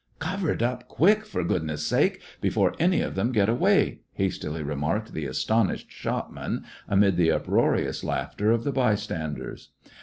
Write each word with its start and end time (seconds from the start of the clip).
"Cover 0.17 0.49
it 0.51 0.63
up 0.63 0.87
quick, 0.87 1.27
for 1.27 1.43
goodness' 1.43 1.85
sake, 1.85 2.23
be 2.41 2.49
fore 2.49 2.73
any 2.79 3.01
of 3.01 3.13
them 3.13 3.31
get 3.31 3.47
away," 3.49 3.99
hastily 4.13 4.63
remarked 4.63 5.13
the 5.13 5.27
astonished 5.27 5.91
shopman, 5.91 6.63
amid 6.89 7.17
the 7.17 7.31
uproarious 7.31 8.03
laughter 8.03 8.49
of 8.51 8.63
the 8.63 8.71
bystanders. 8.71 9.69